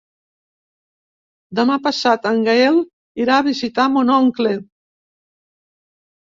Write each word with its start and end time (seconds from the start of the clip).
Demà 1.59 1.75
passat 1.89 2.25
en 2.31 2.41
Gaël 2.49 2.81
irà 3.27 3.37
a 3.43 3.47
visitar 3.51 3.89
mon 4.01 4.13
oncle. 4.19 4.59